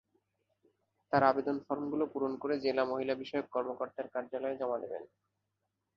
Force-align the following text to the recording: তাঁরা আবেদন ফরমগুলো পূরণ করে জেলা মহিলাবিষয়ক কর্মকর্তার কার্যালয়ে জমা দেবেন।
তাঁরা 1.11 1.25
আবেদন 1.29 1.57
ফরমগুলো 1.65 2.05
পূরণ 2.13 2.33
করে 2.37 2.55
জেলা 2.59 2.83
মহিলাবিষয়ক 2.85 3.47
কর্মকর্তার 3.51 4.07
কার্যালয়ে 4.13 4.59
জমা 4.59 4.77
দেবেন। 4.83 5.03